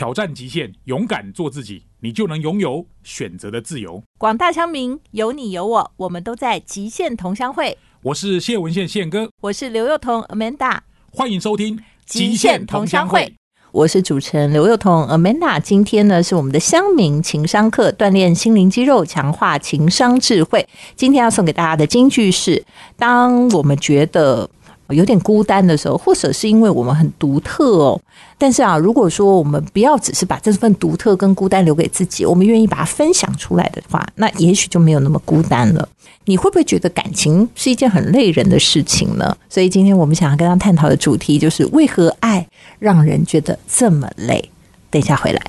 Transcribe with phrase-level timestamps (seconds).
[0.00, 4.02] 挑战极限，勇敢做自己，你就能拥有选择的自由。
[4.16, 7.76] 广大乡民有你有我，我们都在极限同乡会。
[8.04, 10.78] 我是谢文宪宪哥，我是刘幼彤 Amanda，
[11.12, 11.76] 欢迎收听
[12.06, 13.20] 《极限同乡会》。
[13.72, 15.60] 我是主持人刘幼彤 Amanda。
[15.60, 20.66] 今天呢是我们的乡民情商课，锻炼心灵肌肉，强化情商智慧。
[20.96, 22.64] 今天要送给大家的金句是：
[22.96, 24.48] 当我们觉得
[24.92, 28.00] 有点孤单的时候，或者是因为我们很独特哦。
[28.38, 35.88] 但是啊，如果说我们不要只是把这份独特跟孤单留给自己，我们愿意把它分享出来的话，那也许就没有那么孤单了。
[36.24, 39.36] 你会不会觉得感情是一件很累人的事情呢？
[39.48, 42.46] 所以今天我们想要跟他探讨的主题就是为何爱
[42.78, 44.50] 让人觉得这么累？
[44.90, 45.40] 等一下回来。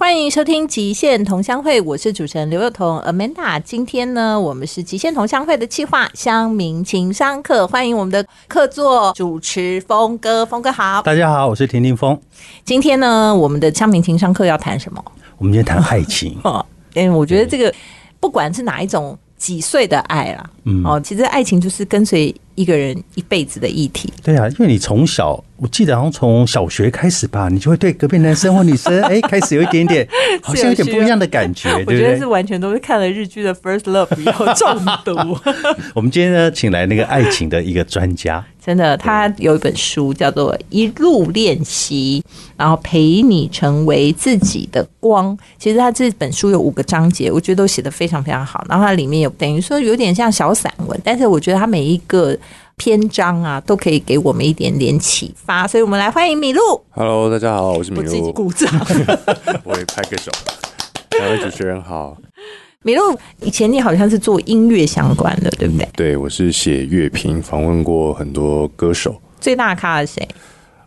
[0.00, 3.60] 欢迎收听《极限同乡会》，我是主持人刘幼彤 Amanda。
[3.62, 12.18] 今天呢，我们是《极限同乡会》的企划乡民情商课，欢迎我们的客座主持峰哥，峰哥好，大家好，我是田定峰。
[12.64, 15.04] 今天呢，我们的乡民情商课要谈什么？
[15.36, 16.34] 我们今天谈爱情。
[16.94, 17.70] 嗯， 我觉得这个
[18.18, 24.12] 不管是哪一种几岁的爱啦，嗯，哦，其实爱情就是跟随一个人一辈子的议题。
[24.22, 25.42] 对啊，因为你从小。
[25.62, 30.08] 我记得好像从小学开始吧，你就会对隔壁男生或女生，哎，开始有一点点，
[30.40, 31.70] 好像有点不一样的感觉。
[31.86, 35.38] 我觉得是完全都是看了日剧的 First Love 以后中毒。
[35.94, 42.24] 我们今天呢，请来那个爱情的一个专家，真的，他有一本书叫做《一路练习》，
[42.56, 45.36] 然后陪你成为自己的光。
[45.58, 48.64] 其实他这本书有五个章节，我觉得都写的非常非常好。
[48.66, 52.34] 然后它里面有等于说有点像小散文，但是我觉得它每一个。
[52.80, 56.82] 篇章啊，都可以给我们一点点启发，所以我们来欢迎米露。
[56.88, 58.04] Hello，大家好，我是米露。
[58.06, 58.72] 自己鼓掌，
[59.64, 60.32] 我也拍个手。
[61.18, 62.16] 两位主持人好。
[62.82, 65.86] 米露，以前你好像是做音乐相关的，对不对？
[65.94, 69.20] 对，我是写乐评，访问过很多歌手。
[69.38, 70.26] 最大咖是谁？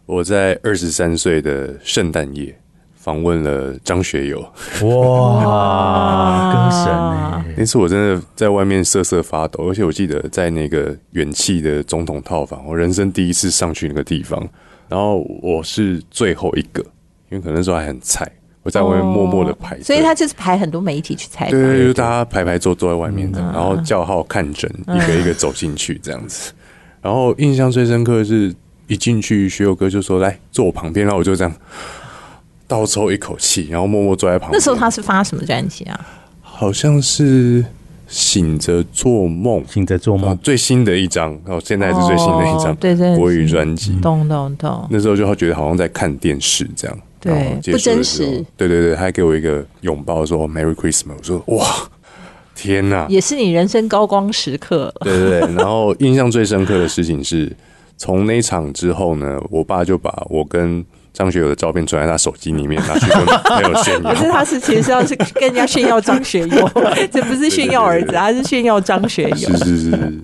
[0.07, 2.59] 我在二十三岁的圣诞夜。
[3.03, 4.39] 访问了张学友，
[4.83, 7.55] 哇， 歌神！
[7.57, 14.41] 那次我真的在外面瑟瑟发抖，而且我记得在那个远气的总统套房，我人生第一次上去那个地方，
[14.87, 16.81] 然后我是最后一个，
[17.29, 18.25] 因为可能那时候还很菜，
[18.61, 26.53] 我在外面默默的排，所以他就是排很多媒体去采访，对，就大家排排坐坐在外面的，然后叫号看诊，一个一个走进去这样子，
[27.01, 28.55] 然后印象最深刻的是
[28.87, 31.53] 一进去，学友哥就说来坐我旁边，然后我就这样。
[32.73, 34.57] 倒抽一口气，然后默默坐在旁边。
[34.57, 36.07] 那时候他是发什么专辑啊？
[36.41, 37.61] 好像是
[38.07, 43.95] 《醒着做梦》，醒着做梦最新的一张，哦，现在是最新的一张，对对，国语专辑。
[44.01, 44.87] 懂懂懂。
[44.89, 48.43] 那时候就觉得好像在看电视这样，对，不真实。
[48.57, 51.13] 对对对，还给我一个拥抱，说 “Merry Christmas”。
[51.15, 51.63] 我说：“哇，
[52.55, 54.91] 天哪！”也是你人生高光时刻。
[55.01, 55.53] 对对对。
[55.53, 57.55] 然后印象最深刻的事情是，
[57.97, 60.83] 从那场之后呢，我爸就把我跟。
[61.13, 64.09] 张学友的照片存在他手机里面，拿去跟 朋友炫耀。
[64.09, 66.69] 可是，他是其实是要去跟人家炫耀张学友，
[67.11, 69.35] 这不是炫耀儿子，他是炫耀张学友。
[69.35, 70.21] 是是是。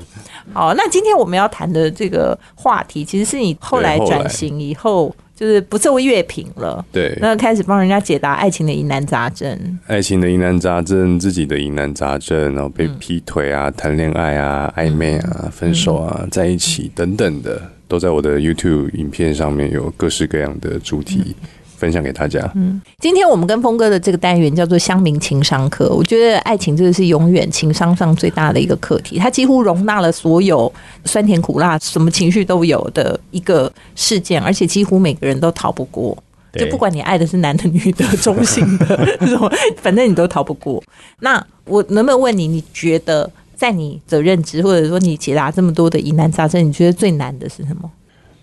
[0.51, 6.83] 好，那今天我们要谈的这个话题，其实是你后来转型以后，就是不做乐评了。
[6.91, 7.15] 对。
[7.21, 9.79] 那开始帮人家解答爱情的疑难杂症。
[9.85, 17.61] 爱情的疑难杂症，自己的疑难杂症，然后被劈腿啊，谈恋爱啊，暧昧啊，分手啊，在一起等等的。
[17.89, 21.35] 都在我的 YouTube 影片上面有各式各样的主题
[21.75, 22.39] 分享给大家。
[22.53, 25.89] 嗯，今天我们跟峰哥的这个单元叫做“乡民情商课”。
[25.95, 30.71] 我觉得爱情真的是永远情商上最大的一个课题，它几乎容纳了所有
[31.05, 36.15] 酸甜苦辣、什么情绪都有的一个事件，而且几乎每个人都逃不过。
[36.53, 39.17] 就不管你爱的是男的、女的、中性的，
[39.77, 40.83] 反正你都逃不过。
[41.21, 43.29] 那我能不能问你，你觉得？
[43.59, 47.91] 在你的认知，或者说你解答这么多的疑难杂症，你觉得最难的是什么？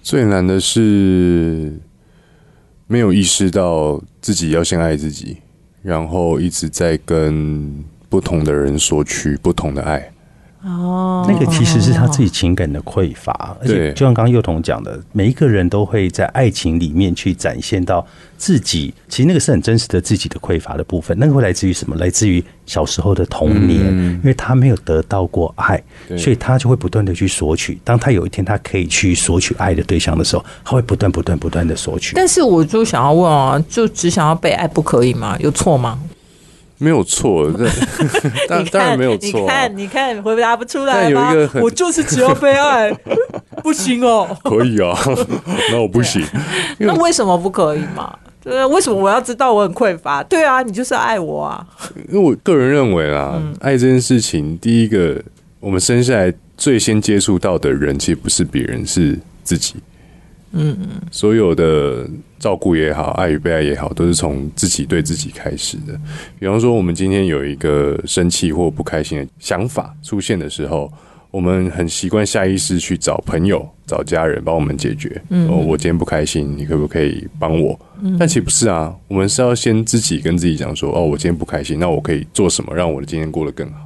[0.03, 1.73] 最难的是
[2.87, 5.39] 没有意识到自己要先爱自己，
[5.83, 10.13] 然后一直在跟不同的人索取不同的爱。
[10.67, 18.05] 哦，那个其实是他自己情感的匮乏，而且就像刚刚幼童讲的，每一个人都会在爱情里面去展现到
[18.37, 21.17] 自己，其实那个是很真实的自己的匮乏的部分。
[21.21, 21.95] 那个会来自于什么？
[21.97, 25.81] 来自于小时候的童年，因为他没有得到过爱，
[26.19, 27.79] 所以他就会不断的去索取。
[27.85, 32.17] 当他有一天他可以去索取爱的对象的时候，他会不断不断不断的索取。
[32.17, 35.37] 但是我就想要问啊，就只想要被爱，不可以吗？
[35.39, 35.97] 有错吗？
[36.79, 37.51] 没有错，
[38.49, 39.41] 当当然没有错。
[39.41, 41.33] 你看，你看，回答不出来吗？
[41.63, 42.91] 我就是只要被爱，
[43.63, 44.37] 不行哦。
[44.45, 44.97] 可以啊，
[45.73, 46.23] 那我不行。
[46.79, 48.15] 那为什么不可以嘛？
[48.43, 50.23] 对，为什么我要知道我很匮乏？
[50.23, 51.67] 对啊，你就是爱我啊。
[52.09, 55.21] 因为我个人认为啊，爱这件事情，第一个，
[55.59, 59.75] 我们生下来最先接触到的人，其实不是别人，是自己。
[60.57, 62.09] 嗯嗯，所有的
[62.39, 65.99] 照顾也好，爱与被爱也好，都是从自己对自己开始的。
[66.39, 70.91] 比方说，我们今天有一个生气或不开心的想法出现的时候，
[71.31, 75.21] 我们很习惯下意识去找朋友、找家人帮我们解决。
[75.29, 77.79] 嗯，我今天不开心，你可不可以帮我？
[78.19, 83.86] 但其实不是啊，我们是要先自己跟自己讲说：哦，我今天不开心，那我可以做什么让我的今天过得更好？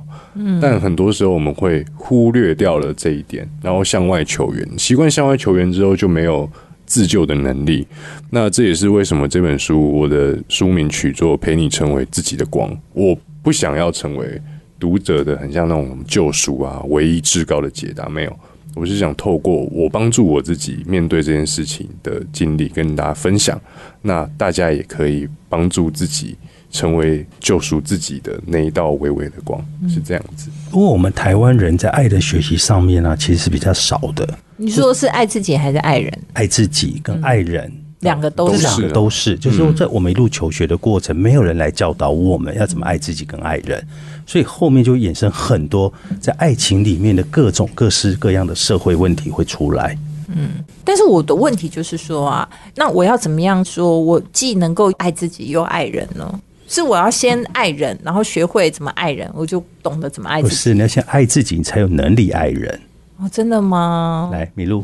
[0.60, 4.68] 但很多时候我们会忽略掉了这一点，然后向外求援。
[4.78, 6.48] 习惯向外求援之后，就没有
[6.86, 7.86] 自救的能力。
[8.30, 12.70] 那这也是为什么这本书我的书名取作“陪你成为自己的光”。
[12.94, 14.40] 我不想要成为
[14.78, 18.08] 读者的很像那种救赎啊，唯一至高的解答。
[18.08, 18.36] 没有，
[18.76, 23.60] 我是想透过我帮助我自己面对这件事情的经历，跟大家分享。
[24.02, 26.36] 那大家也可以帮助自己。
[26.70, 30.48] 成为救赎自己的那一道微微的光，是这样子。
[30.70, 34.28] 不过我们台湾人在爱的学习上面呢，其实是比较少的。
[34.56, 36.18] 你说是爱自己还是爱人？
[36.34, 39.36] 爱自己跟爱人两个都是，都是。
[39.36, 43.84] 就是说，在我们一路求学的过程，没有人来教导我们要怎么爱自己跟爱人，
[44.24, 49.98] 所以后面就衍生很多在爱情里面的各种各式各样的社会问题会出来。
[50.28, 56.40] 嗯，但是我的问题就是说啊，那我要怎么样说，我既能够爱自己又爱人呢？
[56.72, 60.40] 是我要先爱人，然后学会怎么爱人，我就懂得怎么爱。
[60.40, 62.80] 不是，你要先爱自己，你才有能力爱人。
[63.16, 64.30] 哦，真的吗？
[64.32, 64.80] 来，米露，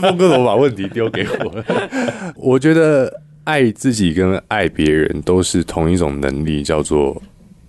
[0.00, 1.64] 峰哥怎么把问题丢给我？
[2.36, 7.20] 我觉得爱自己跟爱别人都是同一种能力，叫做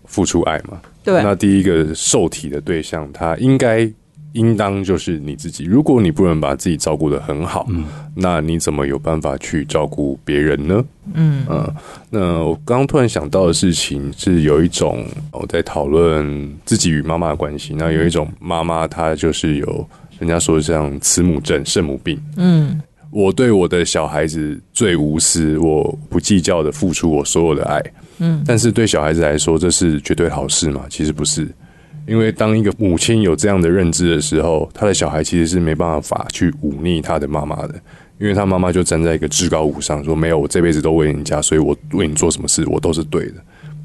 [0.06, 0.79] 付出爱嘛。
[1.03, 1.23] 对。
[1.23, 3.91] 那第一个受体的对象，他应该。
[4.34, 5.64] 应当就是你自己。
[5.64, 7.68] 如果你不能把自己照顾的很好，
[8.16, 10.86] 那你怎么有办法去照顾别人呢？
[11.14, 11.76] 嗯嗯。
[12.10, 17.74] 那我刚刚突然想到的事情是，有一种我在讨论自己与妈妈的关系。
[17.76, 19.88] 那有一种妈妈，她就是有
[20.20, 22.22] 人家说像慈母症、圣母病。
[22.38, 22.80] 嗯，
[23.12, 27.81] 我对我的小孩子最无私，我不计较的付出我所有的爱。
[28.20, 30.86] 嗯，但是对小孩子来说，这是绝对好事吗？
[30.90, 31.48] 其实不是。
[32.09, 37.75] 因为当一个母亲有这样的认知的时候，他的小孩其实是没办法去忤逆他的妈妈的，
[38.17, 43.35] 因为他妈妈就站在一个至高无上，说没有我这辈子都为你家，所以我为你做什么事我都是对的。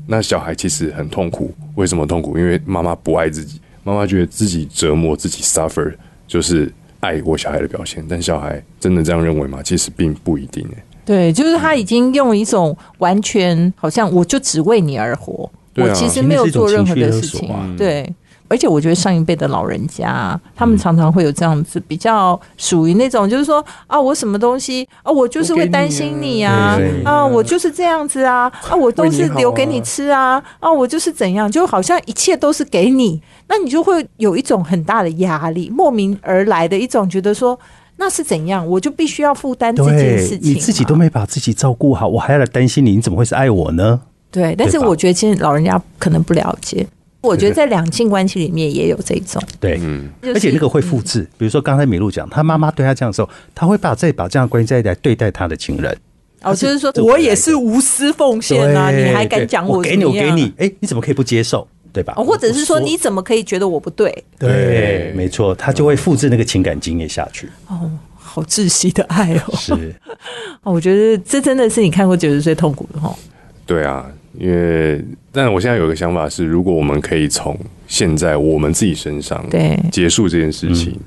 [0.07, 2.39] 那小孩其实很痛苦，为什么痛苦？
[2.39, 5.93] 因为妈妈不爱自己，妈妈觉得自己折磨自己 suffer
[6.27, 9.63] 就是爱我小孩的表现，但小孩真的这样认为吗？
[9.63, 10.67] 其实并不一定。
[11.05, 15.51] 对，就是他已经用一种完全好像我就只为你而活。
[15.77, 18.09] 我其实没有做任何的事情，对，
[18.49, 37.59] 而且我觉得上一辈的老人家，他们常常会有这样子，比较属于那种，就是说啊，我什么东西啊，我就是会担心你啊，啊，我就是这样子啊，啊，我都是留给你吃啊，啊，我就是怎样，就好像一切都是给你，那你就会有一种很大的压力，莫名而来的一种觉得说，
[37.97, 44.03] 那是怎样，我就必须要负担这件事情，你自己都没把自己照顾好，我还要来担心你，你怎么会是爱我呢？
[44.35, 46.85] 对，但是我觉得其实老人家可能不了解。
[47.21, 49.41] 我觉得在两性关系里面也有这种。
[49.61, 51.23] 对，嗯，而且那个会复制。
[51.39, 55.97] 比如说刚才米露讲，他妈妈对他这样的时候，他会把再把这样的关系再来对待他的情人。
[56.43, 59.81] 哦，就是说我也是无私奉献啊，你还敢讲我？
[59.81, 61.67] 给你，我给你，哎，你怎么可以不接受？
[61.95, 62.13] 对吧？
[62.15, 64.25] 或者是说你怎么可以觉得我不对？
[64.39, 67.49] 对，没错，他就会复制那个情感经验下去。
[67.69, 69.57] 哦，好窒息的爱哦。
[69.57, 69.95] 是。
[70.63, 73.17] 哦，我觉得这真的是你看过九十岁痛苦的哈。
[73.65, 74.05] 对啊。
[74.39, 80.99] 因为，但我现在有个想法是，如果我们可以从现在我们自己身上对结束这件事情，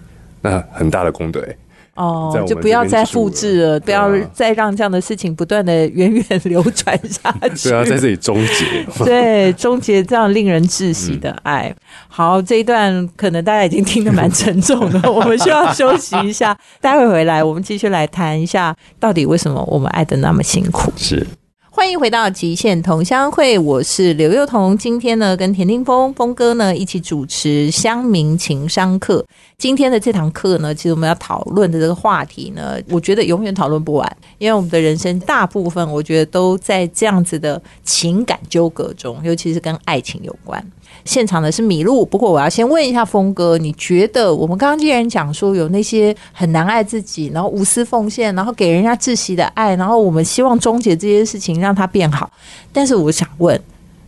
[0.41, 1.55] 那很大的功德哎。
[1.96, 7.69] 哦，就不要再复制了，不要再让这样的事情不断的源远流传下去。
[7.69, 8.86] 对啊，在这里终结。
[9.03, 11.74] 对，终结这样令人窒息的爱。
[12.07, 16.55] 好，这一段可能大家已经听得蛮沉重的， 我们需要休息一下。
[16.79, 20.93] 待会回来，我们继续来谈一下，到底为什么我们爱的那么辛苦？
[20.96, 21.25] 是。
[21.77, 24.75] 欢迎回到极限同乡会，我是刘幼彤。
[24.75, 29.24] 今天呢，跟田丁峰峰哥呢一起主持乡民情商课。
[29.60, 40.60] 今天的这堂课呢，其实我们要讨论的这个话题呢，我觉得永远讨论不完，因为我们的人生大部分，我觉得都在这样子的情感纠葛中，尤其是跟爱情有关。
[41.07, 52.29] 现场的是米露，不过我要先问一下峰哥，你觉得我们刚刚既然讲说有那些很难爱自己，然后无私奉献，然后给人家窒息的爱，然后我们希望终结这些事情，让它变好。
[52.71, 53.59] 但是我想问，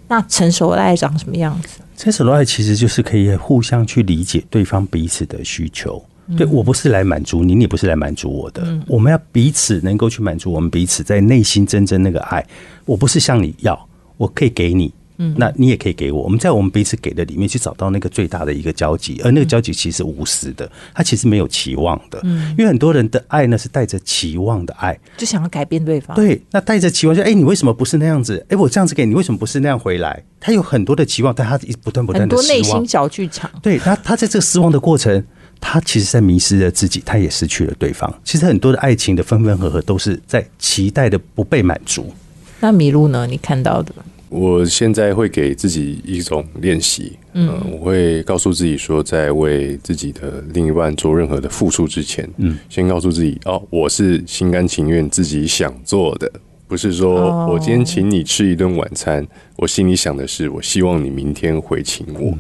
[0.08, 1.80] 那成熟的爱长什么样子？
[1.96, 6.04] 成熟的爱其实就是可以互相去理解对方彼此的需求。
[6.38, 8.62] 对我不是来满足你，你不是来满足我的。
[8.88, 12.46] 我们要彼此能够去满足我们彼此在内心真正那个爱。
[12.86, 14.94] 我不是向你要，我可以给你。
[15.20, 28.44] 嗯，那你也可以给我，我们在我们彼此给的里面去找到那个最大的一个交集，而那个交集其实无私的，他其实没有期望的，嗯，因为很多人的爱呢是带着期望的爱，就想要改变对方，对，那带着期望就哎，你为什么不是那样子？
[28.50, 30.24] 哎，我这样子给你，为什么不是那样回来？
[30.40, 35.24] 他有很多的期望，但他一不断不断的很多内心小剧场，对他，他在这个失望的过程。
[35.62, 38.10] 他其实，在迷失了自己，他也失去了对方。
[38.24, 42.14] 其实，很多的爱情的分分合合，都是在期待的不被满足。
[42.62, 43.28] 那麋鹿呢？
[43.28, 43.94] 你看到的？
[44.30, 56.32] 我现在会给自己一种练习，嗯，我会告诉自己说，在为自己的另一半做任何的付出之前，嗯，先告诉自己，哦，我是心甘情愿自己想做的，
[56.68, 62.38] 不是说我今天请你吃一顿晚餐，我心里想的是，我希望你明天回请我。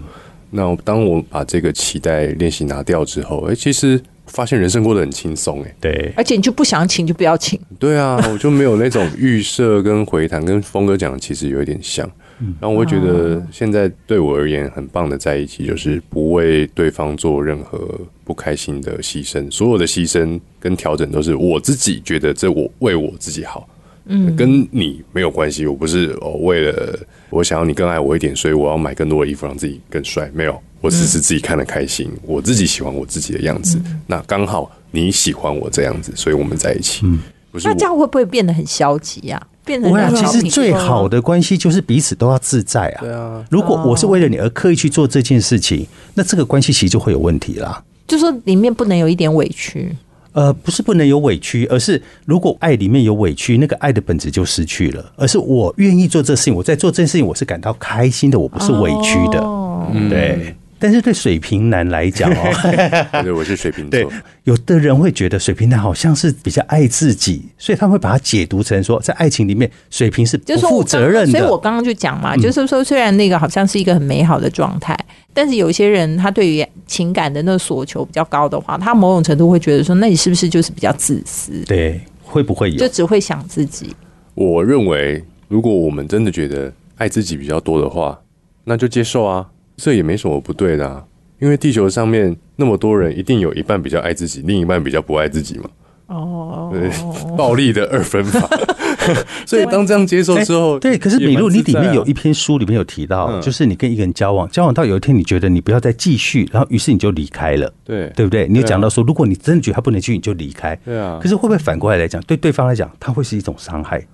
[0.52, 12.10] 那当我把这个期待练习拿掉之后，哎，其实发现人生过得很轻松，哎，对，而且你就不想请就不要请，对啊， 我就没有那种预设跟回弹，跟峰哥讲其实有一点像，
[12.60, 23.68] 然后我会觉得现在对我而言很棒的在一起，就是不为对方做任何不开心的牺牲，所有的牺牲跟调整都是我自己觉得这我为我自己好。
[24.12, 25.66] 嗯，跟你没有关系。
[25.66, 27.00] 我不是哦，为了
[27.30, 30.30] 我想要你更爱我一点，所以我要买更多的衣服让自己更帅。
[30.34, 33.80] 没有，我只是自己看得开心，我自己喜欢我自己的样子。
[34.08, 37.06] 那刚好你喜欢我这样子，所以我们在一起。
[37.06, 37.20] 嗯，
[37.52, 39.42] 不是那这样会不会变得很消极呀？
[39.64, 43.02] 变得其实最好的关系就是彼此都要自在啊。
[43.02, 45.86] 对啊，如果我是为了你而刻意去做这件事情，
[46.16, 47.84] 那这个关系其实就会有问题啦。
[48.08, 49.96] 就说里面不能有一点委屈。
[50.40, 55.12] 呃，不是不能有委屈，而是如果爱里面有委屈，那个爱的本质就失去了。
[55.18, 59.46] 而是我愿意做这事情，我在做这件事情，我是感到开心的，我不是委屈的。
[60.10, 64.12] 对，但是对水瓶男来讲哦， 对，我是水瓶座。
[64.46, 71.38] 有的人会觉得水瓶男好像是比较爱自己，所以他们会把它解读成说，在爱情里面，水瓶是不负责任的。
[71.38, 74.98] 所以我刚刚就讲嘛，就是说，虽然那个好像是一个很美好的状态。
[75.32, 81.64] 但是有些人，他对于情感的那所求比较高的话，他某种程度会觉得说，那你是不是就是比较自私？
[81.66, 82.78] 对，会不会有？
[82.78, 83.96] 就只会想自己。
[84.34, 88.20] 我认为，如果我们真的觉得爱自己比较多的话，
[88.64, 89.46] 那就接受啊，
[89.80, 90.88] 这也没什么不对的。
[90.88, 91.04] 啊。
[91.40, 95.70] 因为地球上面那么多人，一定有一半比较爱自己，另一半比较不爱自己嘛。
[96.08, 96.90] 哦，对，
[97.38, 98.50] 暴力的二分法。
[99.46, 108.48] 所以当这样接受之后，对，可是米露，你里面有一篇书里面有提到，就是你跟一个人交往，交往到有一天你觉得你不要再继续，然后于是你就离开了，对，对不对？
[108.50, 111.20] 你有讲到说，如果你真的觉得他不能去，你就离开，对啊。
[111.22, 114.06] 可是会不会反过来来讲，对对方来讲，他会是一种伤害？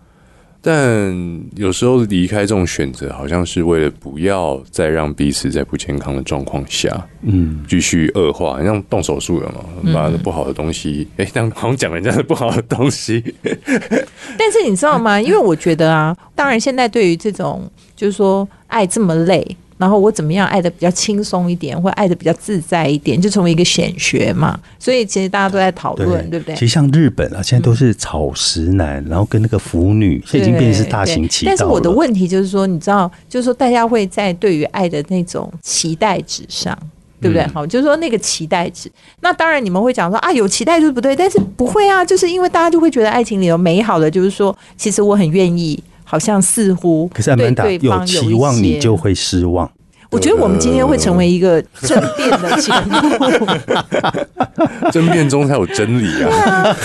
[0.68, 1.16] 但
[1.56, 13.24] 有时候离开这种选择，好像是为了不要再让彼此在不健康的状况下，嗯，继续恶化，像动手术了嘛，把不好的东西，哎，当好像讲人家的不好的东西。
[14.40, 15.22] 但是你知道吗？
[15.22, 19.56] 因为我觉得啊，当然现在对于这种就是说爱这么累。
[19.78, 24.58] 然后我怎么样爱的比较轻松一点，或爱的比较自在一点，就成为一个显学嘛。
[24.80, 26.56] 所以其实大家都在讨论，对不对？
[26.56, 36.78] 其实像日本啊，现在都是草食男，然后跟那个腐女，现在已经变成是大行其道但是我的问题就是说，你知道，就是说大家会在对于爱的那种期待值上，
[37.20, 37.46] 对不对？
[37.48, 38.90] 好，就是说那个期待值。
[39.20, 45.84] 那当然你们会讲说啊，有期待就是不对，但是不会啊，就是因为大家就会觉得爱情里有美好的，就是说其实我很愿意。
[46.06, 49.70] 好像似乎，可是对对方有期望，你就会失望。
[50.12, 53.00] 我觉得我们今天会成为一个争辩的节目，
[54.92, 56.76] 争辩中才有真理啊！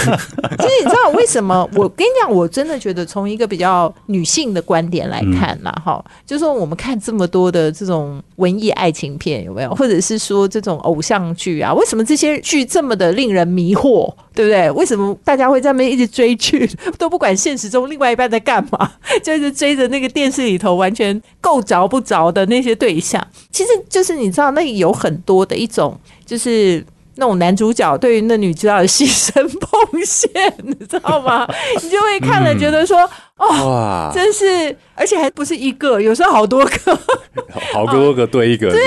[0.58, 1.68] 其实你知道为什么？
[1.74, 9.74] 我跟你讲，我真的觉得从一个比较女性的观点来看呐，哈，就是说我们看这么多的这种文艺爱情片，有没有？
[9.74, 11.72] 或者是说这种偶像剧啊？
[11.74, 14.12] 为什么这些剧这么的令人迷惑？
[14.32, 14.70] 对不对？
[14.70, 18.90] 为什么大家会在那边一直追剧，都不管现实中另外一半在干嘛，
[19.22, 23.09] 就是追着那个电视里头完全够着不着的那些对象？
[23.50, 26.84] 其实就是你知道，那有很多的一种，就是
[27.20, 30.30] 那种男主角对于那女主角的牺牲奉献，
[30.64, 31.46] 你知道吗？
[31.80, 33.08] 你就会看了觉得说。
[33.40, 36.98] 哦，真是，而且还不是一个，有时候好多个，
[37.72, 38.78] 好多个对一个，对，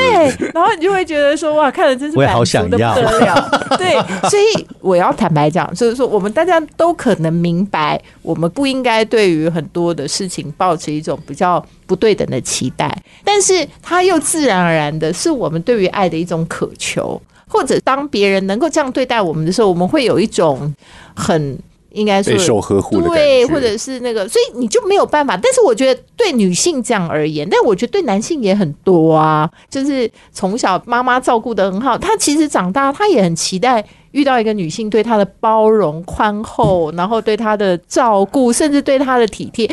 [0.54, 3.50] 然后你就会觉得说，哇，看了真是满足的不得了，
[3.80, 3.94] 对，
[4.30, 20.74] 所以我要坦白讲，就是说，我们大家都可能明白，我们不应该对于很多的事情抱持一种比较不对等的期待，但是它又自然而然的是我们对于爱的一种渴求，或者当别人能够这样对待我们的时候，我们会有一种
[21.16, 21.58] 很。
[21.94, 25.38] 应该备受呵护的对，或者是那个，所以你就没有办法。
[25.38, 29.48] 但是我觉得对女性这样而言，但我觉得对男性也很多啊。
[29.70, 39.68] 就是从小妈妈照顾的很好，他其实长大他也很期待遇到一个女性对他的包容、宽厚，然后对他的照顾，甚至对他的体贴。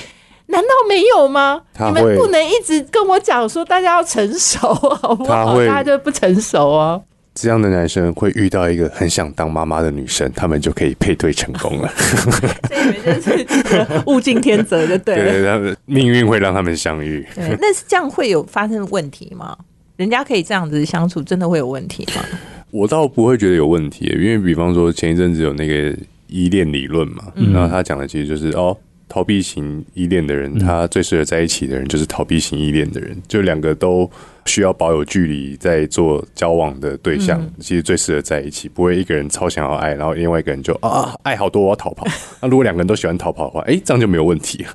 [0.49, 1.62] 难道没有吗？
[1.79, 5.57] 你们不能一直跟我讲说大家要成熟，好不好？
[5.61, 7.03] 大家就不成熟哦。
[7.35, 11.89] 这样的男生会遇到一个很想当妈妈的女生，他们就可以配对成功了。
[11.97, 15.25] 所以你们就是物竞天择，就对了。
[15.25, 17.27] 对对，他们命运会让他们相遇。
[17.35, 19.57] 对，那是这样会有发生问题吗？
[19.97, 22.23] 人家可以这样子相处，真的会有问题吗？
[22.71, 25.97] 我倒不会觉得有问题，因为比方说前一阵子有那个
[26.29, 28.77] 依恋理论嘛，然后他讲的其实就是哦，
[29.09, 34.11] 逃避型依恋的人，他最适合在一起的人就是逃避型依恋的人，就两个都
[34.50, 42.04] 需要保有距离在做交往的对象，其实最适合在一起，不会一个人超想要爱，然后另外一个人就啊爱好多我要逃跑。
[42.42, 44.66] 那如果两个人都喜欢逃跑的话，哎，这样就没有问题，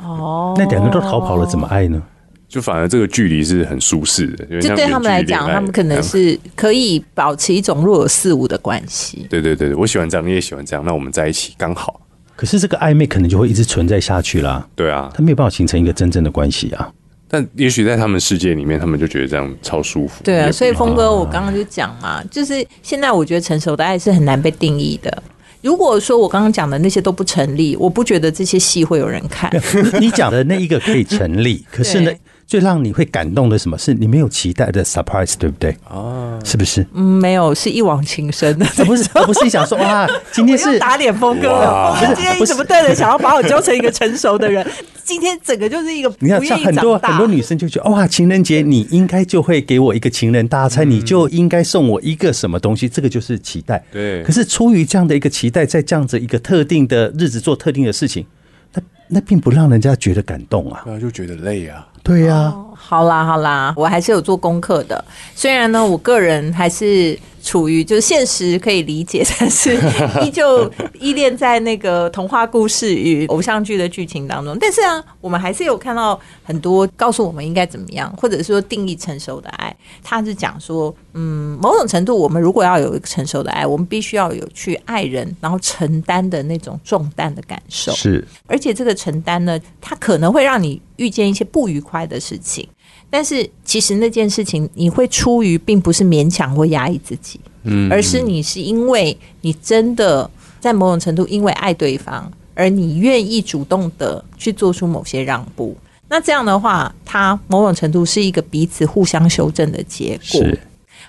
[0.00, 2.02] 哦，那两个都逃跑了，怎么爱呢？
[2.48, 9.26] 就反而这个距离是很舒适的，就对他们来讲，他们可能是可以保持一种若有似无的关系。
[9.30, 12.00] 对对对对，我喜欢这样，你也喜欢这样，那我们在一起刚好。
[12.34, 16.90] 可是这个暧昧可能就会一直存在下去啦，对啊，他没有办法形成一个真正的关系啊。
[17.32, 20.24] 但也许在他们世界里面，他们就觉得这样超舒服。
[20.24, 25.22] 对啊，所以峰哥，我刚刚就讲嘛，就是现在我觉得成熟的爱是很难被定义的。
[25.62, 29.48] 如果说我刚刚讲的那些都不成立，我不觉得这些戏会有人看。
[29.54, 32.18] 你你讲的那一个可以成立，可是呢对，
[32.50, 35.72] 最让你会感动的什么是你没有期待的 surprise，对不对？
[35.88, 36.84] 哦，是不是？
[36.92, 38.66] 嗯，没有，是一往情深的。
[38.76, 40.04] 而 不是，而不是想说哇，
[40.34, 41.92] 今天是打脸峰哥了。
[41.92, 44.66] 哇峰哥今天你怎么对的想要把我教成一个成熟的人？
[45.04, 53.80] 今天整个就是一个你看，很多很多女生就觉得哇，情人节你应该就会给我一个情人大餐，你就应该送我一个什么东西，这个就是期待。
[53.92, 58.26] 对可是出于这样的一个期待，在这样子一个特定的日子做特定的事情，
[58.74, 60.82] 那那并不让人家觉得感动啊。
[60.84, 61.86] 对啊，就觉得累啊。
[62.02, 65.04] 对呀、好啦好啦，我还是有做功课的。
[65.34, 69.74] 虽然呢，我个人还是处于就是现实可以理解，但是
[70.22, 74.56] 依旧依恋在那个童话故事与偶像剧的剧情当中。
[74.60, 79.74] 但是啊，我们还是有看到很多告诉我们应该怎么样，或者说定义成熟的爱。
[80.02, 87.92] 他是讲说，嗯，某种程度，我们如果要有一个成熟的爱，我们必须要有去爱人，然后承担的那种重担的感受。
[87.92, 92.68] 是而且这个承担呢，它可能会让你遇见一些不愉快的事情，
[93.10, 105.76] 但是其实那件事情你会出于并不是勉强或压抑自己，嗯而是你是因为你真的在某种程度因为爱对方，而你愿意主动的去做出某些让步。
[106.08, 110.40] 那这样的话，它某种程度是一个彼此互相修正的结果。
[110.40, 110.60] 是，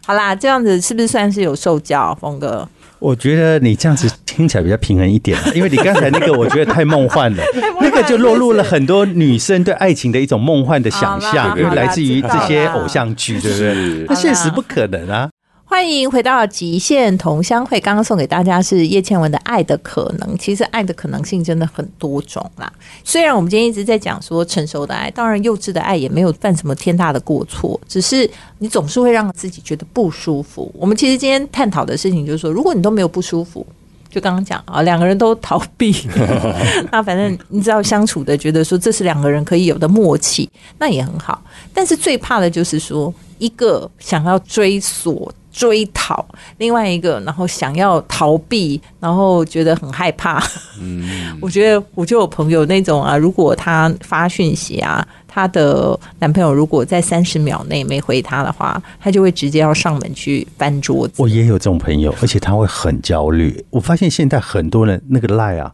[0.06, 2.68] 好啦，这样子是不是算是有受教，峰哥？
[3.02, 7.44] 我觉得你这样子听起来比较平衡一点， 因为你刚才那个我觉得太梦幻了，
[7.82, 14.06] 那个就落入了很多女生对爱情的一种梦幻的想好象，啦来自于这些偶像剧，对不对？
[14.08, 15.28] 那现实不可能啊。
[15.72, 17.80] 欢迎回到极限同乡会。
[17.80, 22.72] 刚刚送给大家是叶倩文的《爱的可能》，其实爱的可能性真的很多种啦。
[23.06, 30.70] 虽然我们今天一直在讲说成熟的爱，当然幼稚的爱也没有犯什么天大的过错，只是你总是会让自己觉得不舒服。
[30.78, 33.66] 我们其实今天探讨的事情就是说，如果你都没有不舒服。
[34.12, 35.95] 就刚刚讲啊，两个人都逃避，
[36.91, 40.47] 那反正你知道相处的，觉得说这是两个人可以有的默契，
[40.78, 41.41] 那也很好。
[41.74, 46.26] 但是最怕的就是说，一个想要追索、追讨，
[46.58, 50.43] 另外一个然后想要逃避，然后觉得很害怕。
[50.80, 61.13] 嗯， 我觉得我就有朋友那种啊，如果他发讯息啊，她的男朋友如果在三十秒内没回她的话，她就会直接要上门去翻桌子。
[61.17, 63.63] 我也有这种朋友，而且他会很焦虑。
[63.70, 65.72] 我发现现在很多人那个赖啊，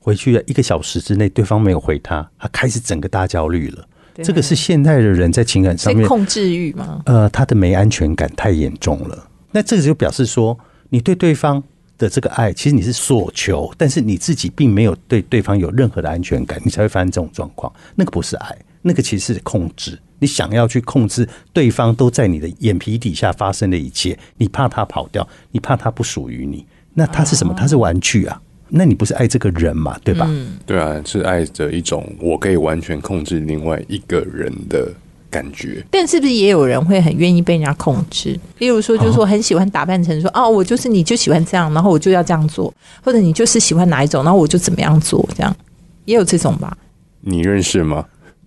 [0.00, 3.86] 回去一个小时之内对方没有回他，他开始整个大焦虑了。
[4.24, 7.02] 这个是现代的人在情感上面，被控制欲吗？
[7.04, 9.28] 呃，他的没安全感太严重了。
[9.52, 11.62] 那这个就表示说，你对对方
[11.98, 17.70] 的这个爱，其实你是所求，但是你自己并没有对对方有任何的安全感，你才会发生这种状况。
[17.94, 19.98] 那个不是爱，那个其实是控制。
[20.20, 26.64] 你想要去控制对方都在你的眼皮底下发生的一切，你怕他跑掉，你怕他不属于你。
[26.94, 27.52] 那他是什么？
[27.52, 28.40] 他是玩具啊。
[28.68, 29.98] 那你不是爱这个人嘛？
[30.02, 30.26] 对吧？
[30.30, 34.90] 嗯对啊，是爱着一种我可以完全控制另外一个人的
[35.30, 35.84] 感觉。
[35.90, 38.38] 但是不是也有人会很愿意被人家控制？
[38.58, 42.72] 例如说，就是说很喜欢打扮成说，哦，我就是你就喜欢这样，然后我就要这样做，
[43.04, 45.54] 或者你就是喜欢哪一种，然后我就怎么样做，这样
[46.06, 46.76] 也有这种吧？
[47.20, 48.06] 你认识吗？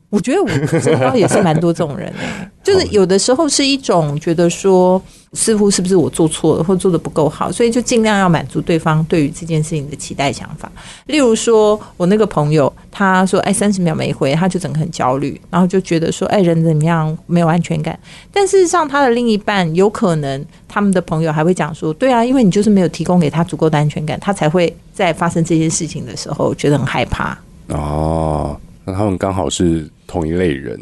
[0.09, 0.47] 我觉得我
[0.79, 2.19] 身边也是蛮多这种人的，
[2.63, 4.99] 就是有的时候是一种觉得说，
[5.33, 10.71] 似乎是不是我做错了，或做的不够好，所以就尽量要满足对方对于这件事情的期待想法。
[11.05, 17.97] 例如说，我那个朋友他说，哎，三十秒没回，他就整个很焦虑，然后就觉得说，哎，人怎么样没有安全感。
[18.33, 27.37] 但事实上，他的另一半有可能他们的朋友还会讲说，对啊，因为你就是没有提供给他足够的安全感，他才会在发生这件事情的时候觉得很害怕。
[27.67, 30.79] 哦，那他们刚好是同一类人。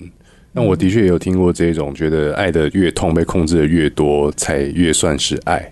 [0.54, 5.72] 那我的确也有听过这种，觉得爱的越痛，被控制的越多，才越算是爱。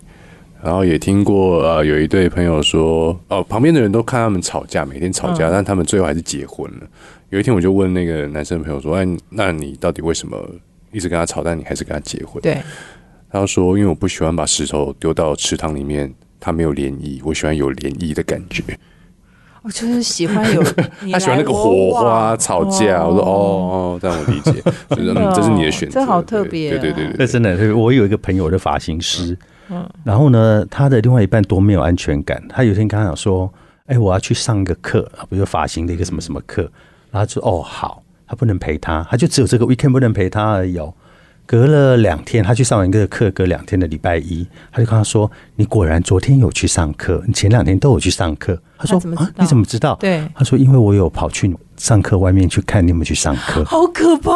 [0.62, 6.88] 然后也听过，呃，有一对朋友说，哦，旁边的人都看他们吵架，每天吵架，但他们最后还是结婚了。
[7.30, 10.38] 有一天我就问那个男生朋友说，哎，那你到底为什么
[10.92, 12.42] 一直跟他吵，但你还是跟他结婚？
[12.42, 12.58] 对，
[13.32, 18.62] 他说，因为我不喜欢把石头丢到池塘里面，它没有涟漪，我喜欢有涟漪的感觉。
[19.66, 20.62] 我就是喜欢有
[21.12, 23.04] 他喜欢那个火花吵架。
[23.04, 24.52] 我说哦哦，这样我理解，
[24.96, 29.36] 就是这是你的选择，这好特别，对对对对，那真的，我有一个朋友的发型师。
[29.72, 32.40] 嗯，然后呢，他的另外一半多没有安全感。
[32.48, 33.52] 他有一天跟他讲说
[33.88, 36.70] ：“哎，我要去上一个课，比如发型的一个什么什么课。”
[37.10, 40.78] 然后就哦好，他不能陪他，他就只有这个 weekend 不能陪他而已。
[40.78, 40.94] 哦。
[41.46, 54.32] 隔了两天，他去上完一个课，隔两天的礼拜一，他就跟他说：“你果然昨天有去上课，你前两天都有去上课。”他说：“啊，你怎么知道？”对，他说：“因为我有跑去上课外面去看你有没有去上课。”好可怕！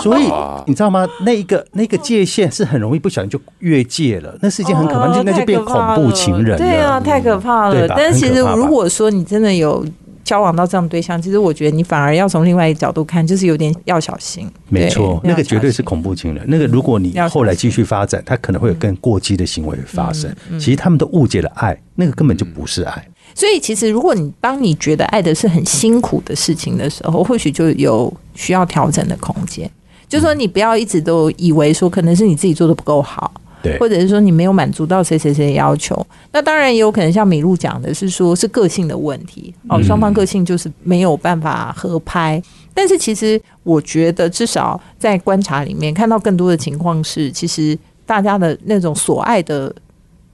[0.00, 0.30] 所以
[0.66, 1.06] 你知道吗？
[1.24, 6.58] 那一个那个界限是很容易不小心就越界了，那是一件很可怕，那就变恐怖情人了。
[6.58, 7.88] 对啊，太可怕了。
[7.88, 9.84] 但是其实如果说你真的有。
[10.24, 14.50] 交往到这样对象，其实我觉得你反而要从另外一个角度看，就是有点要小心。
[14.68, 16.42] 没错，那个绝对是恐怖情人。
[16.48, 20.34] 那个如果你后来继续发展，他可能会有更过激的行为发生。
[20.58, 23.06] 其实他们都误解了爱，那个根本就不是爱。
[23.34, 29.70] 所以其实如果你当你觉得爱的是很辛苦的事情的时候，或许就有需要调整的空间。
[30.08, 33.32] 就说你不要一直都以为说可能是你自己做的不够好。
[33.78, 42.42] 或者是说你没有满足到谁谁谁的要求，那当然也有可能像米露讲的是说，是个性的问题哦，双方个性就是没有办法合拍。
[42.72, 49.74] 但是其实我觉得，至少在观察里面看到更多的情况是，其实大家的那种所爱的。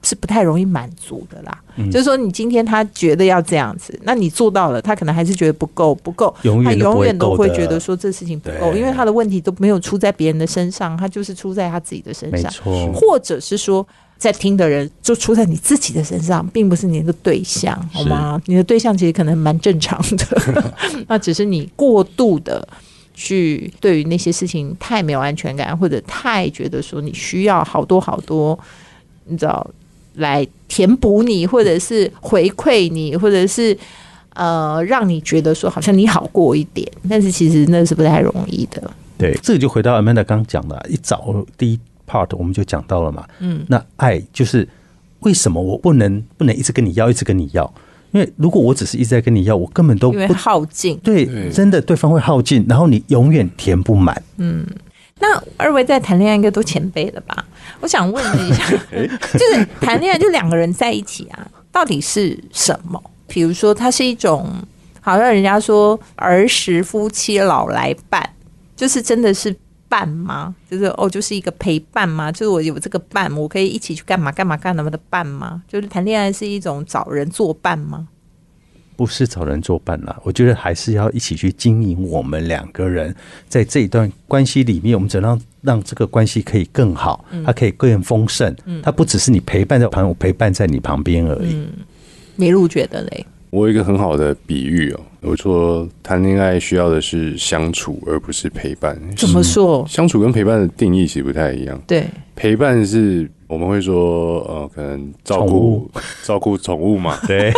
[0.03, 12.51] 是不太容易满足的啦，就是说你今天他觉得要这样子，那你做到了，他可能还是觉得不够，不够，他永远都会觉得说这事情不够，因为他的问题都没有出在别人的身上，他就是出在他自己的身上，
[12.95, 13.87] 或者是说
[14.17, 18.41] 在听的人就出在你自己的身上，并不是你的对象，好吗？
[18.47, 20.75] 你的对象其实可能蛮正常的，
[21.09, 22.67] 那只是你过度的
[23.13, 28.59] 去对于那些事情太没有安全感，或者太觉得说你需要好多好多，
[29.27, 29.71] 你知道。
[30.15, 33.77] 来填补你，或者是回馈你，或者是
[34.35, 38.83] 呃，让你觉得说好像你好过一点，但是其实那是不太容易的。
[39.19, 43.27] 对，这个就回到 Amanda 刚讲的，一早第一 part 我们就讲到了嘛。
[43.41, 44.67] 嗯，那爱就是
[45.21, 47.73] 为什么我不能不能一直跟你要，一直跟你要？
[48.13, 50.99] 因为如果我只是一直在跟你要，我根本都不耗尽。
[50.99, 54.21] 对，真的对方会耗尽，然后你永远填不满。
[54.39, 54.67] 嗯。
[55.21, 57.45] 那二位在谈恋爱应该都前辈了吧？
[57.81, 63.03] 我想问一下， 就是谈恋爱就两个人在一起啊，到底是什么？
[63.29, 64.51] 比如说，它是一种
[65.01, 68.29] 好像人家说儿时夫妻老来伴，
[68.75, 69.55] 就是真的是
[69.89, 70.55] 伴吗？
[70.71, 72.33] 就是哦，就是一个陪伴吗？
[72.33, 75.63] 就是我有这个伴，我可以一起去干嘛干嘛干嘛的伴吗？
[75.69, 78.09] 就是谈恋爱是一种找人作伴吗？
[79.01, 83.17] 不是找人作伴啦，我觉得还是要一起去经营我们两个人
[83.49, 88.55] 在这一段关系里面，我们怎样让这个关系可以更好，它可以更丰盛。
[88.83, 91.67] 它不只是你陪伴在旁，我陪伴在你旁边而已。
[92.37, 98.97] 梅露觉得嘞，我有一个很好的比喻哦，我说谈恋爱需要的是相处，而不是陪伴。
[99.17, 99.85] 怎么说？
[99.89, 101.81] 相处跟陪伴的定义其实不太一样。
[101.87, 103.31] 对，陪伴是。
[103.51, 105.91] 我们会说，呃，可能照顾
[106.23, 107.53] 照顾宠物嘛， 对，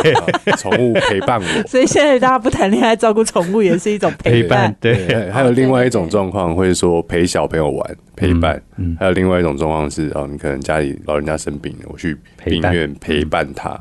[0.57, 1.47] 宠物陪伴我。
[1.69, 4.75] 所以现在大家不谈恋爱，照顾宠物也是一种陪伴。
[4.81, 8.59] 对，还有另外一种状况，会说陪小朋友玩陪伴。
[8.79, 13.79] 嗯，还有另外一种状况是，哦，你可能家里老人家生病了，我去病院陪伴他。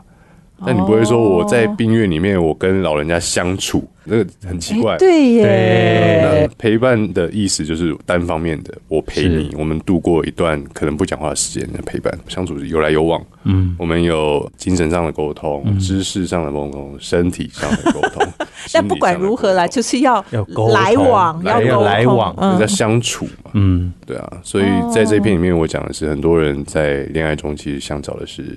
[0.66, 4.98] 但你不会说我在病院里面，我跟老人家相处，那个很奇怪。
[4.98, 13.22] 对耶，陪伴的意思就是单方面的，我陪你，我们度过一段可能不讲话的时间的陪伴，相处是有来有往。
[13.44, 18.24] 嗯，我们有精神上的沟通，知识上的沟通，身体上的沟通。
[18.72, 20.24] 但不管如何啦，就是要
[20.72, 23.52] 来往，要来往，要相处嘛。
[23.54, 24.32] 嗯，对啊。
[24.44, 28.56] 所以在这篇里面，我讲的是很多人在恋爱中其实想找的是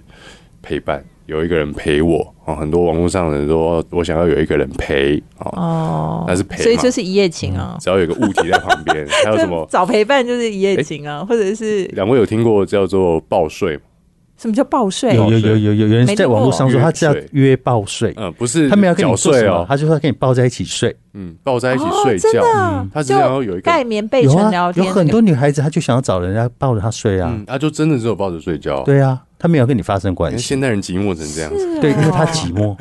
[0.60, 1.02] 陪伴。
[1.26, 7.76] 有一个人陪我啊，很多网络上的人说，我想要有一个人陪哦，那是陪，所以就是一夜情啊。
[7.80, 9.66] 只要有个物体在旁边， 还有什么？
[9.70, 13.82] 找陪伴就是一夜情啊，或者是两位有听过叫做报睡吗？
[14.36, 15.14] 什么叫报睡？
[15.14, 22.42] 有有有有有有人在网络上说他叫约报睡，嗯，不是他没有跟你睡哦，他就说跟你抱在一起睡，嗯，抱在一起睡觉，
[22.92, 29.22] 他只要有一个盖棉被纯聊天，有很多女孩子她就想要找人家抱着她睡啊，她就真的只有抱着睡觉，对啊。
[29.36, 30.38] 她没有跟你发生关系。
[30.38, 32.74] 现代人寂寞成这样子，对，因为她寂寞。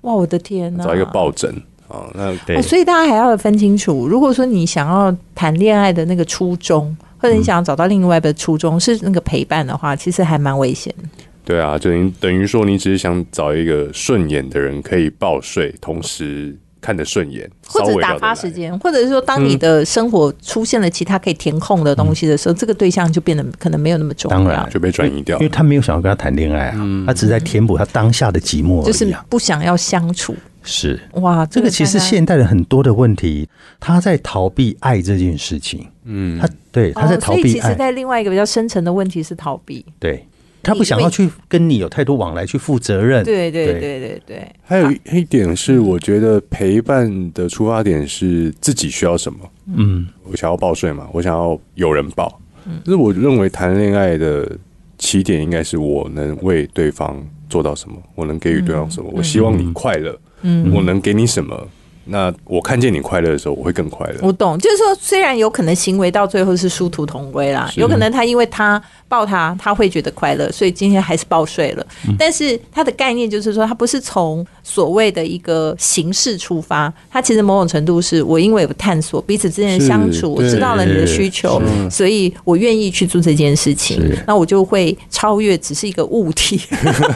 [0.00, 0.82] 哇，我的天哪！
[0.82, 1.48] 找一个抱枕，
[1.86, 2.10] 啊。
[2.12, 11.08] 那对，所以大家还要分清楚，如果说你想要谈恋爱的那个初衷，或者你想要找到另外的初衷是那个陪伴的话，其实还蛮危险的。
[11.44, 16.56] 对啊，就等于等于说，你只是想找一个顺眼的人可以报税，同时。
[16.80, 30.36] 看得顺眼，或者打发时间，或者是说，当你的生活出现了其他可以填空的东西的时候，这个对象就变得可能没有那么重要，当然就被转移掉，因为他没有想要跟他谈恋爱啊，他只是在填补他当下的寂寞，就是不想要相处。
[30.68, 33.48] 是哇，这个其实现代人很多的问题，
[33.80, 35.86] 他在逃避爱这件事情。
[36.04, 39.84] 嗯，他对他在逃避，其实在另外一个比较深层的问题是逃避。
[39.98, 40.24] 对。
[40.60, 43.24] 他不想要去跟你有太多往来，去负责任。
[43.24, 44.52] 对对对对对。
[44.60, 49.38] 还有一点是，我觉得陪伴的出发点是自己需要什么。
[49.76, 52.40] 嗯，我想要报税嘛，我想要有人报。
[52.66, 54.50] 嗯，就是我认为谈恋爱的
[54.98, 60.18] 起点应该是我能为对方做到什么，我能给予对方什么，我希望你快乐。
[60.42, 61.68] 嗯，我能给你什么？
[62.08, 64.16] 那我看见你快乐的时候，我会更快乐。
[64.22, 68.82] 我懂，就是说，虽然有可能行为到最后是殊途同归啦，有可能他因为他。
[69.10, 71.86] 抱他，他会觉得快乐，所以今天还是报税了。
[72.18, 81.58] 但是他的概念就是说，他不是从所谓的一个形式出发，他其实某种程度是我因为有探索彼此之间的相处，我知道了你的需求，
[81.90, 83.98] 所以我愿意去做这件事情。
[84.26, 86.60] 那我就会超越只是一个物体，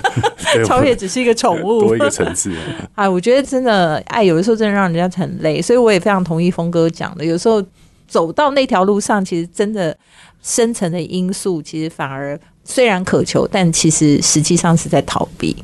[0.65, 2.51] 超越只是一个宠物，多一个层次。
[2.97, 7.63] 啊，我觉得真的爱有的时候真的让让人家很累，所以我也非常同意峰哥讲的，有时候
[8.09, 9.97] 走到那条路上，其实真的。
[10.45, 15.55] 深层的因素，其实反而虽然渴求，但其实实际上是在逃避。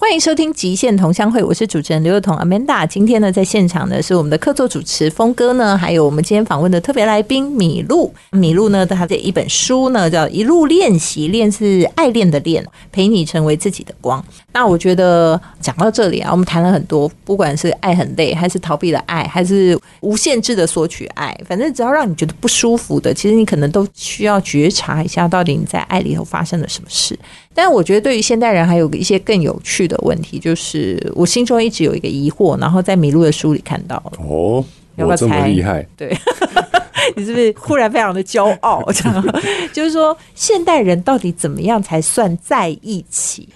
[0.00, 2.86] 欢迎收听《极限同乡会》，我是主持人刘幼彤 Amanda。
[2.86, 8.10] 今天呢，在现场呢是我们的客座主持峰哥呢，还有我们今天访问的特别来宾米露。
[8.30, 14.24] 米露呢，他的一本书呢叫《一路练习》，练是爱恋的练，陪你成为自己的光。
[14.54, 27.16] 那我觉得讲到这里啊，我们谈了很多，不管是爱很累，还是逃避了爱，还是无限制的索取爱，反正只要让你觉得不舒服的，其实你可能都需要觉察一下，到底你在爱里头发生了什么事。
[27.54, 34.12] 但我觉得，对于现代人，还有一些更有趣的问题，就是我心中一直有一个疑惑，然后在米露的书里看到了。
[34.26, 34.64] 哦，
[34.96, 35.86] 我这么厉害？
[35.96, 36.16] 对，
[37.16, 38.82] 你是不是忽然非常的骄傲？
[38.92, 39.24] 这样，
[39.72, 43.48] 就是说，现代人到底怎么样才算在一起？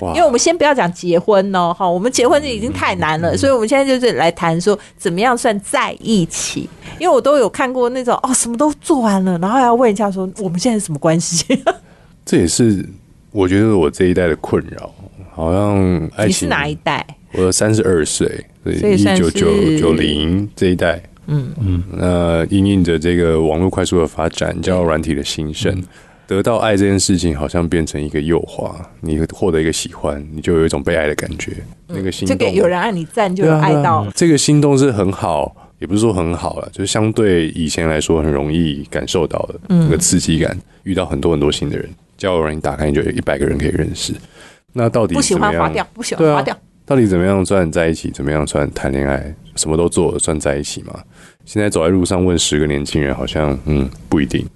[0.00, 6.68] 因为我们先不要讲结婚哦，哈，我们结婚就已经太难了，所以我们现在就是来谈说，怎么样算在一起？
[6.98, 11.44] 因为我都有看过那种哦，什么都做完了，然后要问一下说，我们现在是什么关系？
[12.24, 12.88] 这也是。
[13.32, 14.94] 我觉得我这一代的困扰，
[15.30, 16.28] 好像爱情。
[16.28, 17.04] 你是哪一代？
[17.32, 18.28] 我三十二岁，
[18.62, 21.02] 所以一九九九零这一代。
[21.28, 21.82] 嗯嗯。
[21.92, 25.82] 那因应着这个网络快速的发展，交友软体的兴盛，
[26.26, 28.70] 得到爱这件事情，好像变成一个诱惑。
[29.00, 31.52] 你获得一个喜欢，你就有一种被爱的感觉。
[31.86, 34.06] 那个心动，这个有人按你赞，就有爱到。
[34.14, 41.88] 这个心动是很好，也不是说很好了，就是相对以前来说，很容易感受到的那个刺激感，遇到很多很多新的人。
[42.22, 44.14] 交友软件打开，你就有一百个人可以认识。
[44.72, 46.56] 那到底不喜欢划掉，不喜欢划掉。
[46.86, 48.12] 到底怎么样算在一起？
[48.12, 49.34] 怎么样算谈恋爱？
[49.56, 51.02] 什么都做算在一起吗？
[51.44, 54.46] 现在走在路上问十个年轻人，好像嗯不一定。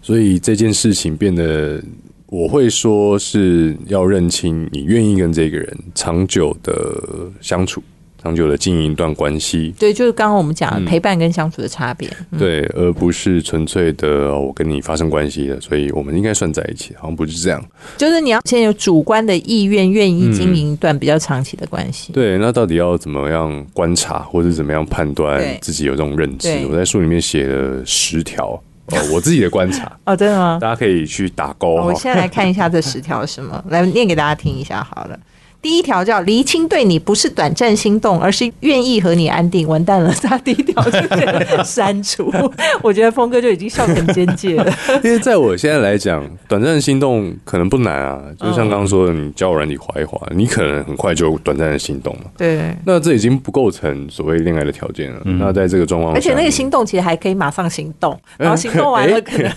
[0.00, 1.82] 所以这件事情变得，
[2.28, 7.82] 我会说是要认清你愿意跟这个人长久的相处。
[8.22, 12.08] 长久的经营一段关系，对，就是刚刚我们讲陪伴跟相处的差别，
[12.38, 17.60] 对，而不是纯粹的我跟你发生关系的，所以我们应该算在一起，好像不是这样。
[17.96, 22.12] 就是你要先有主观的意愿，愿意经营一段比较长期的关系。
[22.12, 26.48] 对，那到底要怎么样观察，或者怎么样判断自己有这种认知？
[26.70, 28.50] 我在书里面写了十条，
[28.86, 29.90] 哦， 我自己的观察。
[30.04, 30.58] 哦，真的吗？
[30.60, 31.74] 大家可以去打勾。
[31.74, 35.18] 我现在来 看一下这十条是什么，来念给大家听一下好了。
[35.62, 39.66] 第一条叫厘清对你不是短暂心动，而是愿意和你安定。
[39.68, 42.30] 完蛋了，他第一条就删除。
[42.82, 44.74] 我觉得峰哥就已经笑成尖界了。
[45.04, 52.24] 因为在我现在来讲，短暂心动可能不难啊，就像刚刚说的，你交软你滑一滑，你可能很快就短暂的心动嘛。
[52.36, 55.20] 对，那这已经不构成所谓恋爱的条件了。
[55.24, 59.52] 那在这个状况，而且那个心动其实还可以马上行动，然后行动完了可能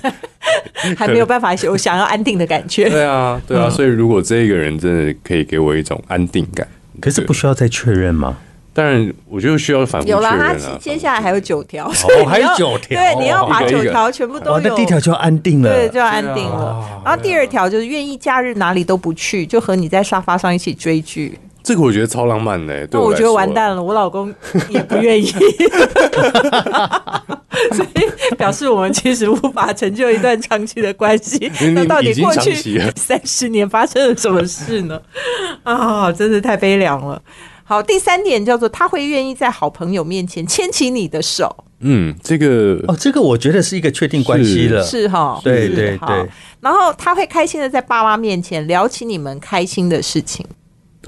[0.96, 2.90] 还没有办法有 想要安定的感觉。
[2.90, 6.02] 对啊，对啊，所以如果这个人真的可以给我一种。
[6.08, 6.68] 安定感，
[7.02, 8.38] 可是不需要再确认吗？
[8.74, 10.56] 当然，我觉得需要反复确认啊。
[10.80, 14.60] 接下来还有九条，哦，还有九条，对，你要把九条全部都有。
[14.60, 17.02] 那第一条就要安定了，对，就要安定了。
[17.04, 21.38] 然后第二条就是愿意假日哪里都不去，就和你在沙发上一起追剧。
[21.66, 24.32] 这个我觉得超浪漫的，那我觉得完蛋了，我老公
[24.70, 25.26] 也不愿意，
[27.74, 31.52] 所以表示我们其实无法成就一段长期的关系。
[31.74, 32.54] 那到底过去
[32.96, 35.02] 三十年发生了什么事呢？
[35.64, 37.20] 啊，真是太悲凉了。
[37.64, 45.08] 好，第三点叫做他会愿意在好朋友面前牵起你的手，嗯，这个哦，这个我觉得是一个确定关系了，是。
[45.08, 46.30] 哈，对对对。
[46.62, 50.46] 然后他会开心的在爸妈面前聊起你们开心的事情，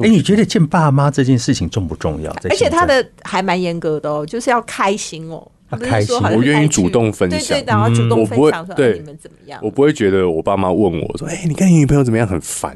[0.03, 2.31] 哎，你觉得见爸妈这件事情重不重要？
[2.49, 5.45] 而且他的还蛮严格的哦，就是要开心哦。
[5.69, 9.69] 他不是开心说我愿意主动分享对对，然后主动我不会分享说你们怎么样我。
[9.69, 12.73] 不会觉得我爸妈问我说：“哎、你跟你女朋友怎么样？”很烦。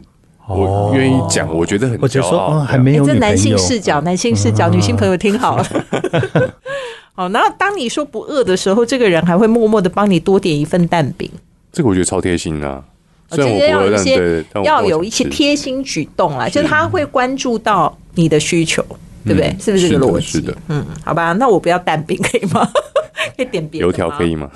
[0.48, 5.64] 我愿意讲，我觉得很或者骄傲说哦，还没有这男性友，视角，男性视角，女性朋友听好了。
[7.14, 11.30] 好，然后当你说不饿的时候，这个人还会默默的帮你多点一份蛋饼。
[11.72, 12.84] 这个我觉得超贴心啊。
[13.32, 18.86] 我其实要有一些要有一些贴心举动啦，就是他会关注到你的需求，
[19.26, 19.48] 对不对？
[19.50, 20.26] 嗯是不是这个逻辑？
[20.26, 22.70] 是的嗯，好吧，那我不要蛋饼可以吗？
[23.38, 24.50] 可以点别的油条可以吗？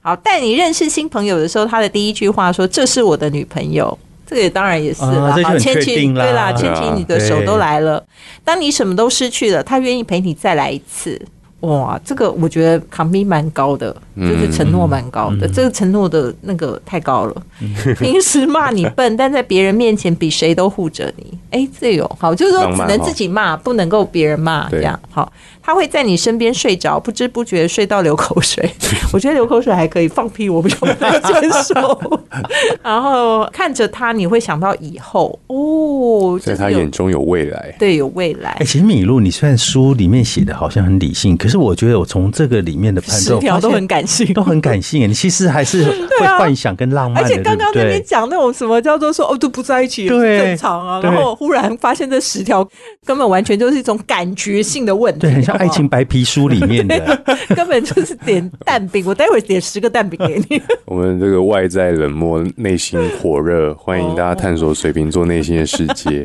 [0.00, 8.02] 好，带你认识新朋友的时候，他的第一句话说：“这是我的女朋友。”这个也当然也是啦，好，牵起对啦，牵起你的手都来了。
[8.44, 11.20] 当你什么都失去了，他愿意陪你再来一次。
[11.60, 15.48] 哇，这个我觉得扛逼蛮高的，就是承诺蛮高的。
[15.48, 17.42] 这个承诺的那个太高了。
[17.98, 21.36] 平时骂你笨，但在别人面前比谁都护着你。
[21.50, 25.32] 哎，这有好，就是说只能自己骂，不能够别人骂，这样好。
[25.60, 28.70] 他会在你身边睡着，不知不觉睡到流口水。
[29.12, 32.00] 我觉得流口水还可以，放屁我不能接受。
[32.82, 37.74] 然后看着他，你会想到以后哦，在就是他眼中有未来。
[37.78, 38.64] 对有未来哎，。
[38.64, 45.08] 其实米露，你虽然书里面写的好像很理性，可是我觉得我从这个里面的判断，十条都很感性，都很感性。
[45.08, 47.84] 你其实还是会 幻想跟浪漫的，而且刚刚那？
[47.84, 52.68] 边讲那种什么叫做说哦都不在一起对正常啊，然后忽然发现这十条
[53.04, 57.22] 根本完全就是一种感觉性的问题，对，很像爱情白皮书里面的。
[57.56, 60.60] 根本就是点蛋饼，我待会点十个蛋饼给你。
[60.86, 66.24] 我们这个外在冷漠，内心火热，欢迎大家探索水瓶座内心的世界。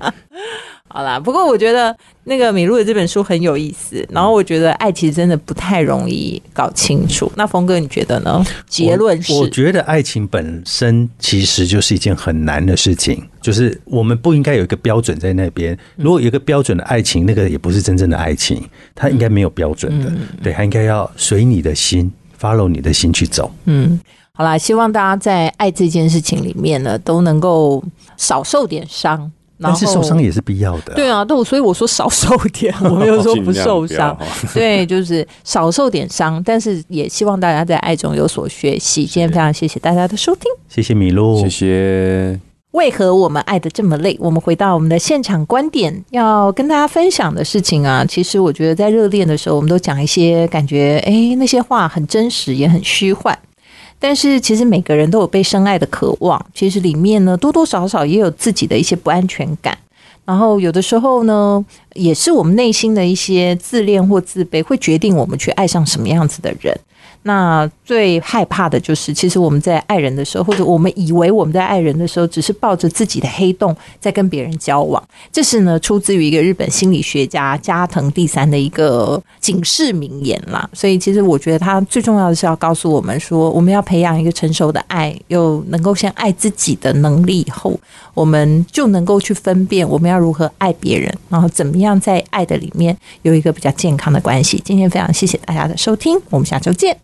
[0.94, 7.32] 好啦，不过我觉得那个米露的这本书很有意思，然后我觉得爱其实真的不太容易搞清楚。
[7.36, 8.46] 那峰哥你觉得呢？
[8.68, 15.76] 结论是，我，我觉得爱情本身其实就是一件很难的事情，就是我们不应该有一个标准在那边。
[15.96, 20.12] 如果有一个标准的爱情，那个也不是真正的爱情，它应该没有标准的，
[20.44, 23.52] 对，它应该要随你的心，follow 你的心去走。
[23.66, 24.00] 嗯，
[24.36, 27.84] 好啦，希望大家在爱这件事情里面呢，都能够
[28.16, 29.32] 少受点伤。
[29.64, 30.94] 然但是受伤也是必要的。
[30.94, 34.18] 对啊，对，所以我说少受点，我没有说不受伤。
[34.54, 39.06] 对，就是少受点伤，但是也希望大家在爱中有所学习。
[39.06, 40.44] 今天非常谢谢大家的收听。
[40.68, 42.40] 谢谢米露，谢谢。
[42.72, 44.18] 为何我们爱的这么累？
[44.20, 53.38] 我们回到我们的现场观点，要跟大家分享的事情啊，其实我觉得在热恋的时候，我们都讲一些感觉，诶，那些话很真实，也很虚幻。
[54.04, 59.78] 但是其实每个人都有被深爱的渴望，其实里面呢多多少少也有自己的一些不安全感。
[60.26, 61.64] 然后有的时候呢，
[61.94, 66.78] 也是我们内心的一些自恋或自卑，会决定我们去爱上什么样子的人。
[67.26, 75.02] 那最害怕的就是，其实我们在爱人的时候，或者我们以为我们在爱人的时候，只是抱着自己的黑洞在跟别人交往。
[75.32, 80.70] 这是呢，出自于一个日本心理学家加藤第三的一个警示名言啦。
[80.74, 87.80] 所以，其实我觉得他最重要的是要告诉我们说，我们要培养一个成熟的爱，又能够先爱自己的能力以后，
[88.14, 94.62] 我们就能够去分辨我们要如何爱别人，然后怎么样样在爱的里面有一个比较健康的关系。
[94.66, 96.98] 今天非常谢谢大家的收听，我们下周见。